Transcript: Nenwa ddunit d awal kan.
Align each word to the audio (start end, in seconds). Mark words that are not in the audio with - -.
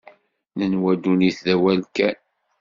Nenwa 0.57 0.91
ddunit 0.97 1.37
d 1.45 1.47
awal 1.53 1.81
kan. 1.95 2.17